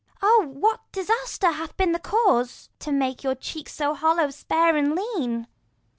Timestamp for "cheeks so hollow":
3.35-4.31